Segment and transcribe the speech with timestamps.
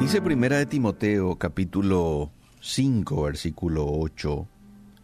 [0.00, 4.48] Dice Primera de Timoteo, capítulo 5, versículo 8,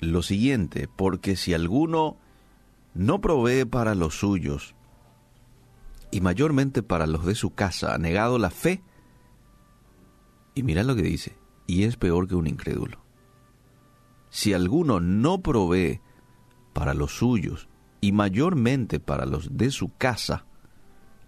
[0.01, 2.19] lo siguiente, porque si alguno
[2.93, 4.75] no provee para los suyos,
[6.11, 8.83] y mayormente para los de su casa, ha negado la fe,
[10.55, 12.99] y mira lo que dice, y es peor que un incrédulo.
[14.29, 16.01] Si alguno no provee
[16.75, 17.69] para los suyos,
[18.01, 20.45] y mayormente para los de su casa,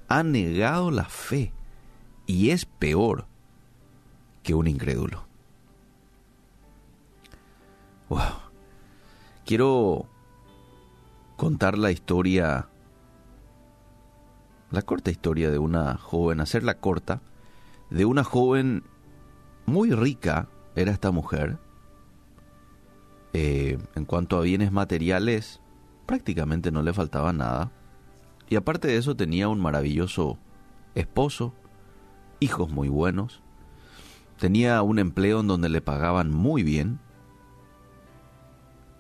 [0.08, 1.54] ha negado la fe,
[2.26, 3.31] y es peor
[4.42, 5.24] que un incrédulo.
[8.08, 8.20] Wow.
[9.44, 10.06] Quiero
[11.36, 12.68] contar la historia,
[14.70, 17.20] la corta historia de una joven, hacerla corta,
[17.90, 18.84] de una joven
[19.66, 21.58] muy rica, era esta mujer.
[23.32, 25.60] Eh, en cuanto a bienes materiales,
[26.06, 27.70] prácticamente no le faltaba nada.
[28.48, 30.38] Y aparte de eso tenía un maravilloso
[30.94, 31.54] esposo,
[32.40, 33.42] hijos muy buenos,
[34.42, 36.98] tenía un empleo en donde le pagaban muy bien,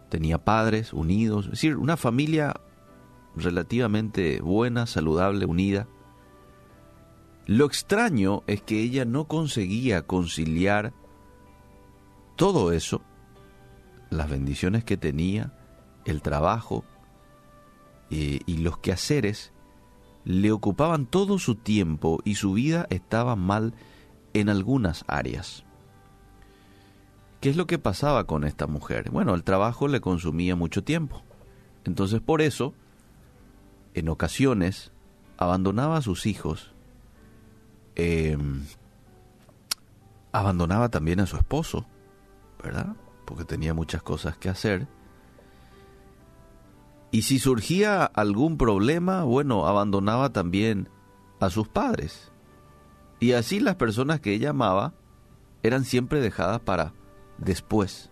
[0.08, 2.60] tenía padres unidos, es decir, una familia
[3.34, 5.88] relativamente buena, saludable, unida.
[7.46, 10.92] Lo extraño es que ella no conseguía conciliar
[12.36, 13.02] todo eso,
[14.10, 15.58] las bendiciones que tenía,
[16.04, 16.84] el trabajo
[18.10, 19.52] eh, y los quehaceres,
[20.24, 23.74] le ocupaban todo su tiempo y su vida estaba mal
[24.34, 25.64] en algunas áreas.
[27.40, 29.10] ¿Qué es lo que pasaba con esta mujer?
[29.10, 31.22] Bueno, el trabajo le consumía mucho tiempo.
[31.84, 32.74] Entonces por eso,
[33.94, 34.92] en ocasiones,
[35.36, 36.72] abandonaba a sus hijos,
[37.96, 38.64] em,
[40.30, 41.86] abandonaba también a su esposo,
[42.62, 42.96] ¿verdad?
[43.26, 44.86] Porque tenía muchas cosas que hacer.
[47.10, 50.88] Y si surgía algún problema, bueno, abandonaba también
[51.40, 52.31] a sus padres.
[53.22, 54.94] Y así las personas que ella amaba
[55.62, 56.92] eran siempre dejadas para
[57.38, 58.10] después.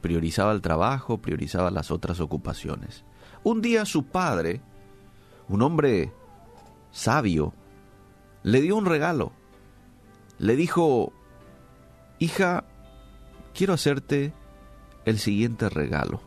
[0.00, 3.04] Priorizaba el trabajo, priorizaba las otras ocupaciones.
[3.44, 4.62] Un día su padre,
[5.48, 6.14] un hombre
[6.92, 7.52] sabio,
[8.42, 9.32] le dio un regalo.
[10.38, 11.12] Le dijo,
[12.20, 12.64] hija,
[13.52, 14.32] quiero hacerte
[15.04, 16.22] el siguiente regalo.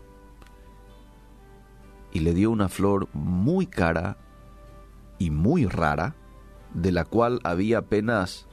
[2.11, 4.15] Y le dio una flor muy cara
[5.17, 6.15] y muy rara,
[6.73, 8.47] de la cual había apenas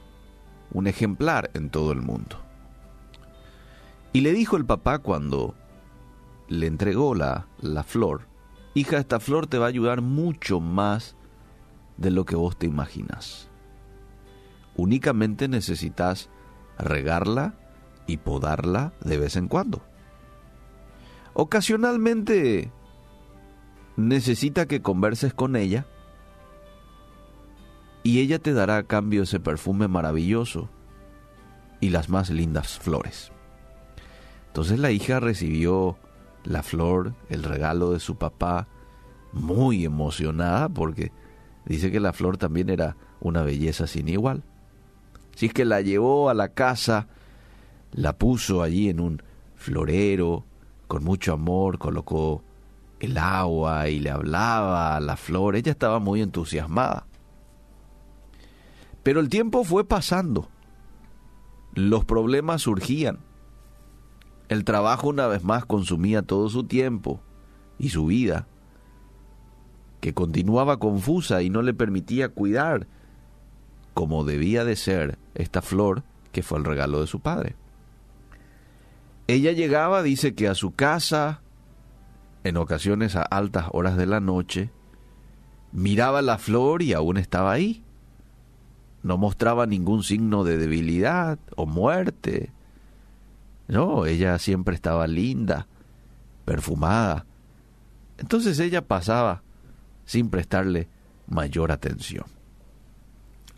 [0.71, 2.37] un ejemplar en todo el mundo.
[4.13, 5.55] Y le dijo el papá cuando
[6.47, 8.27] le entregó la, la flor,
[8.73, 11.15] hija, esta flor te va a ayudar mucho más
[11.97, 13.47] de lo que vos te imaginas.
[14.75, 16.29] Únicamente necesitas
[16.77, 17.53] regarla
[18.07, 19.81] y podarla de vez en cuando.
[21.33, 22.71] Ocasionalmente
[23.95, 25.85] necesita que converses con ella
[28.03, 30.69] y ella te dará a cambio ese perfume maravilloso
[31.79, 33.31] y las más lindas flores.
[34.47, 35.97] Entonces la hija recibió
[36.43, 38.67] la flor, el regalo de su papá,
[39.33, 41.11] muy emocionada porque
[41.65, 44.43] dice que la flor también era una belleza sin igual.
[45.33, 47.07] Así es que la llevó a la casa,
[47.91, 49.21] la puso allí en un
[49.55, 50.43] florero,
[50.87, 52.43] con mucho amor, colocó
[52.99, 55.55] el agua y le hablaba a la flor.
[55.55, 57.05] Ella estaba muy entusiasmada.
[59.03, 60.49] Pero el tiempo fue pasando.
[61.73, 63.19] Los problemas surgían.
[64.49, 67.21] El trabajo una vez más consumía todo su tiempo
[67.79, 68.47] y su vida,
[70.01, 72.87] que continuaba confusa y no le permitía cuidar
[73.93, 77.55] como debía de ser esta flor que fue el regalo de su padre.
[79.27, 81.41] Ella llegaba, dice que a su casa,
[82.43, 84.69] en ocasiones a altas horas de la noche,
[85.71, 87.83] miraba la flor y aún estaba ahí
[89.03, 92.51] no mostraba ningún signo de debilidad o muerte.
[93.67, 95.67] No, ella siempre estaba linda,
[96.45, 97.25] perfumada.
[98.17, 99.41] Entonces ella pasaba
[100.05, 100.87] sin prestarle
[101.27, 102.25] mayor atención.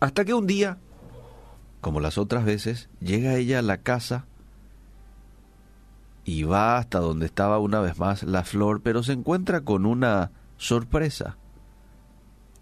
[0.00, 0.78] Hasta que un día,
[1.80, 4.26] como las otras veces, llega ella a la casa
[6.24, 10.30] y va hasta donde estaba una vez más la flor, pero se encuentra con una
[10.56, 11.36] sorpresa.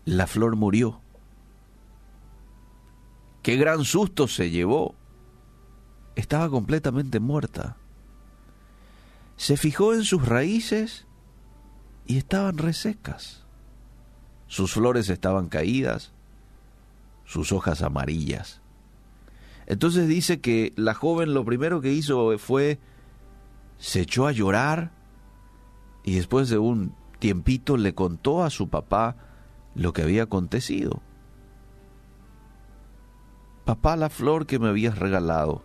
[0.05, 1.01] La flor murió.
[3.43, 4.95] Qué gran susto se llevó.
[6.15, 7.77] Estaba completamente muerta.
[9.37, 11.07] Se fijó en sus raíces
[12.07, 13.45] y estaban resecas.
[14.47, 16.13] Sus flores estaban caídas,
[17.25, 18.61] sus hojas amarillas.
[19.67, 22.79] Entonces dice que la joven lo primero que hizo fue,
[23.79, 24.93] se echó a llorar
[26.05, 29.17] y después de un tiempito le contó a su papá
[29.75, 31.01] lo que había acontecido.
[33.65, 35.63] Papá, la flor que me habías regalado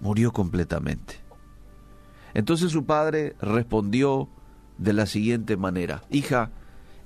[0.00, 1.20] murió completamente.
[2.34, 4.28] Entonces su padre respondió
[4.78, 6.50] de la siguiente manera, hija,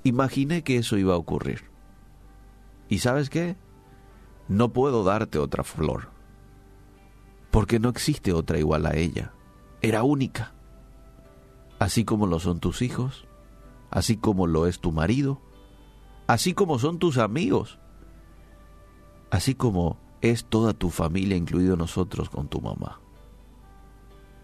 [0.03, 1.69] imaginé que eso iba a ocurrir.
[2.89, 3.57] ¿Y sabes qué?
[4.47, 6.09] No puedo darte otra flor,
[7.51, 9.33] porque no existe otra igual a ella.
[9.81, 10.53] Era única,
[11.79, 13.27] así como lo son tus hijos,
[13.91, 15.41] así como lo es tu marido,
[16.27, 17.79] así como son tus amigos,
[19.29, 22.99] así como es toda tu familia, incluido nosotros con tu mamá.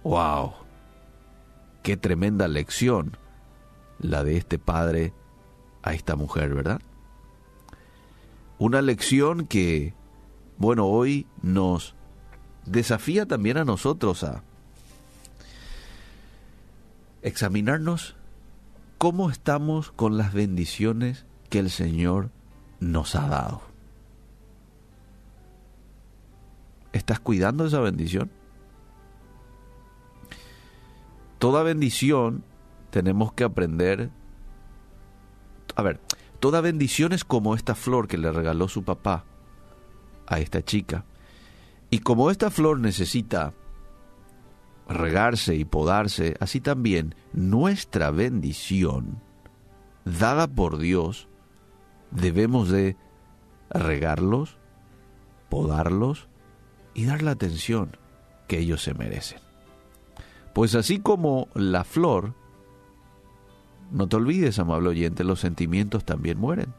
[0.04, 0.54] ¡Wow!
[1.82, 3.18] Qué tremenda lección
[4.00, 5.14] la de este padre
[5.82, 6.82] a esta mujer, ¿verdad?
[8.58, 9.94] Una lección que,
[10.58, 11.96] bueno, hoy nos
[12.66, 14.44] desafía también a nosotros a
[17.22, 18.16] examinarnos
[18.98, 22.30] cómo estamos con las bendiciones que el Señor
[22.80, 23.73] nos ha dado.
[26.94, 28.32] ¿Estás cuidando esa bendición?
[31.40, 32.46] Toda bendición
[32.92, 34.12] tenemos que aprender.
[35.76, 36.00] A ver,
[36.40, 39.26] toda bendición es como esta flor que le regaló su papá
[40.28, 41.04] a esta chica.
[41.90, 43.54] Y como esta flor necesita
[44.88, 49.20] regarse y podarse, así también nuestra bendición,
[50.06, 51.28] dada por Dios,
[52.12, 52.98] debemos de
[53.72, 54.58] regarlos,
[55.50, 56.28] podarlos
[56.94, 57.98] y dar la atención
[58.48, 59.40] que ellos se merecen.
[60.54, 62.34] Pues así como la flor
[63.92, 66.74] no te olvides, amable oyente, los sentimientos también mueren.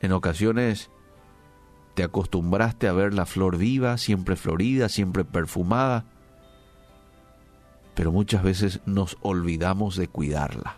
[0.00, 0.90] En ocasiones
[1.94, 6.04] te acostumbraste a ver la flor viva, siempre florida, siempre perfumada,
[7.94, 10.76] pero muchas veces nos olvidamos de cuidarla.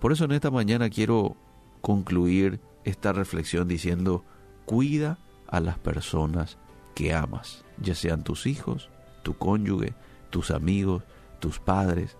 [0.00, 1.36] Por eso en esta mañana quiero
[1.80, 4.24] concluir esta reflexión diciendo,
[4.64, 6.58] cuida a las personas
[6.94, 8.90] que amas, ya sean tus hijos,
[9.22, 9.94] tu cónyuge,
[10.30, 11.02] tus amigos,
[11.40, 12.16] tus padres,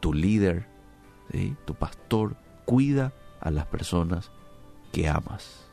[0.00, 0.66] tu líder,
[1.64, 4.30] tu pastor, cuida a las personas
[4.92, 5.66] que amas.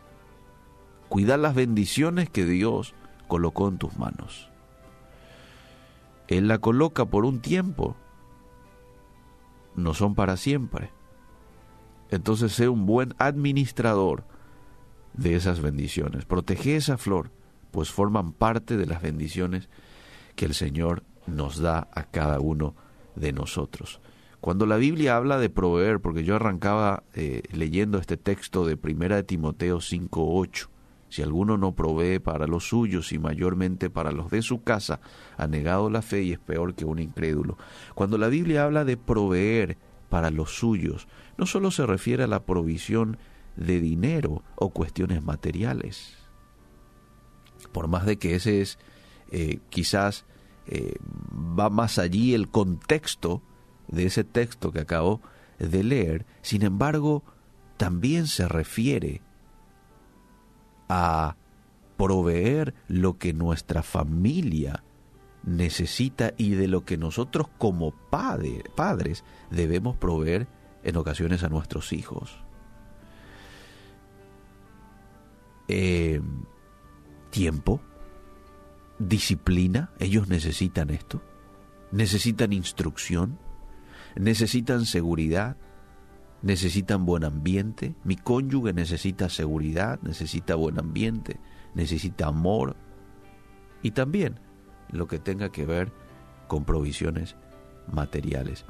[1.10, 2.94] Cuida las bendiciones que Dios
[3.28, 4.50] colocó en tus manos.
[6.28, 7.96] Él la coloca por un tiempo,
[9.76, 10.92] no son para siempre.
[12.10, 14.24] Entonces sé un buen administrador
[15.18, 16.26] de esas bendiciones.
[16.26, 17.32] Protege esa flor,
[17.72, 19.70] pues forman parte de las bendiciones
[20.36, 22.76] que el Señor nos da a cada uno
[23.16, 24.02] de nosotros.
[24.42, 29.16] Cuando la Biblia habla de proveer, porque yo arrancaba eh, leyendo este texto de Primera
[29.16, 30.68] de Timoteo 5:8,
[31.10, 35.00] si alguno no provee para los suyos y mayormente para los de su casa,
[35.38, 37.58] ha negado la fe y es peor que un incrédulo.
[37.96, 39.78] Cuando la Biblia habla de proveer
[40.10, 41.08] para los suyos,
[41.38, 43.18] no solo se refiere a la provisión
[43.56, 46.18] de dinero o cuestiones materiales.
[47.72, 48.78] Por más de que ese es
[49.32, 50.26] eh, quizás
[50.68, 50.96] eh,
[51.60, 53.42] va más allí el contexto
[53.88, 55.22] de ese texto que acabo
[55.60, 57.24] de leer, sin embargo,
[57.78, 59.22] también se refiere
[60.90, 61.38] a
[61.98, 64.84] proveer lo que nuestra familia
[65.44, 70.48] necesita y de lo que nosotros como padres debemos proveer
[70.84, 72.45] en ocasiones a nuestros hijos.
[75.68, 76.22] Eh,
[77.30, 77.82] tiempo,
[79.00, 81.22] disciplina, ellos necesitan esto,
[81.92, 83.40] necesitan instrucción,
[84.16, 85.58] necesitan seguridad,
[86.42, 91.40] necesitan buen ambiente, mi cónyuge necesita seguridad, necesita buen ambiente,
[91.74, 92.76] necesita amor
[93.82, 94.40] y también
[94.92, 95.92] lo que tenga que ver
[96.48, 97.36] con provisiones
[97.92, 98.66] materiales.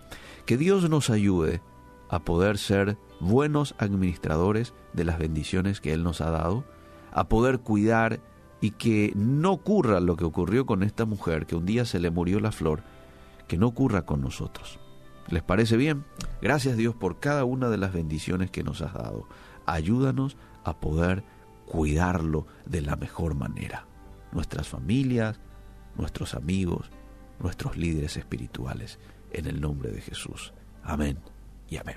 [0.45, 1.61] Que Dios nos ayude
[2.09, 6.65] a poder ser buenos administradores de las bendiciones que Él nos ha dado,
[7.15, 8.19] a poder cuidar
[8.59, 12.11] y que no ocurra lo que ocurrió con esta mujer, que un día se le
[12.11, 12.83] murió la flor,
[13.47, 14.79] que no ocurra con nosotros.
[15.29, 16.03] ¿Les parece bien?
[16.41, 19.29] Gracias Dios por cada una de las bendiciones que nos has dado.
[19.65, 21.23] Ayúdanos a poder
[21.65, 23.87] cuidarlo de la mejor manera.
[24.33, 25.39] Nuestras familias,
[25.97, 26.91] nuestros amigos,
[27.39, 28.99] nuestros líderes espirituales.
[29.31, 30.53] En el nombre de Jesús.
[30.83, 31.17] Amén
[31.69, 31.93] y amén.